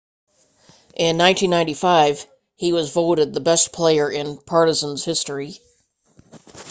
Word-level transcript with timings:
in 0.95 1.15
1995 1.19 2.25
he 2.55 2.73
was 2.73 2.89
voted 2.91 3.35
the 3.35 3.39
best 3.39 3.71
player 3.71 4.09
in 4.09 4.39
partizan's 4.39 5.05
history 5.05 5.59